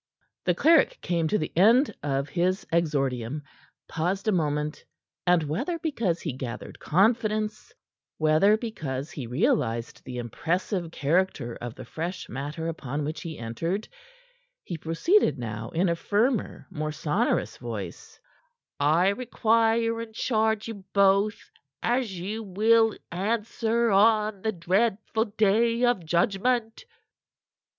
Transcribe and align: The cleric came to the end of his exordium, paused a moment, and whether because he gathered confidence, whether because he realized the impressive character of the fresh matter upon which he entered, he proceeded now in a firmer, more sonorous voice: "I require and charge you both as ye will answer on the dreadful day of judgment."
The 0.45 0.55
cleric 0.55 0.99
came 1.01 1.27
to 1.27 1.37
the 1.37 1.55
end 1.55 1.95
of 2.01 2.27
his 2.27 2.65
exordium, 2.73 3.43
paused 3.87 4.27
a 4.27 4.31
moment, 4.31 4.83
and 5.27 5.43
whether 5.43 5.77
because 5.77 6.21
he 6.21 6.31
gathered 6.33 6.79
confidence, 6.79 7.71
whether 8.17 8.57
because 8.57 9.11
he 9.11 9.27
realized 9.27 10.03
the 10.03 10.17
impressive 10.17 10.89
character 10.91 11.55
of 11.55 11.75
the 11.75 11.85
fresh 11.85 12.27
matter 12.29 12.67
upon 12.67 13.05
which 13.05 13.21
he 13.21 13.37
entered, 13.37 13.87
he 14.63 14.75
proceeded 14.75 15.37
now 15.37 15.69
in 15.69 15.87
a 15.87 15.95
firmer, 15.95 16.65
more 16.71 16.91
sonorous 16.91 17.57
voice: 17.57 18.19
"I 18.79 19.09
require 19.09 20.01
and 20.01 20.15
charge 20.15 20.67
you 20.67 20.83
both 20.95 21.51
as 21.83 22.19
ye 22.19 22.39
will 22.39 22.97
answer 23.11 23.91
on 23.91 24.41
the 24.41 24.51
dreadful 24.51 25.25
day 25.25 25.85
of 25.85 26.03
judgment." 26.03 26.85